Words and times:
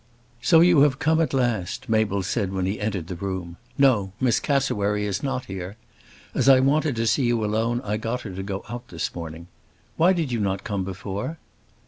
"So 0.41 0.61
you 0.61 0.79
have 0.79 0.97
come 0.97 1.21
at 1.21 1.31
last," 1.31 1.87
Mabel 1.87 2.23
said 2.23 2.51
when 2.51 2.65
he 2.65 2.79
entered 2.79 3.05
the 3.05 3.15
room. 3.15 3.57
"No; 3.77 4.13
Miss 4.19 4.39
Cassewary 4.39 5.05
is 5.05 5.21
not 5.21 5.45
here. 5.45 5.75
As 6.33 6.49
I 6.49 6.59
wanted 6.59 6.95
to 6.95 7.05
see 7.05 7.25
you 7.25 7.45
alone 7.45 7.81
I 7.83 7.97
got 7.97 8.21
her 8.21 8.31
to 8.31 8.41
go 8.41 8.65
out 8.67 8.87
this 8.87 9.13
morning. 9.13 9.45
Why 9.97 10.11
did 10.13 10.31
you 10.31 10.39
not 10.39 10.63
come 10.63 10.83
before?" 10.83 11.37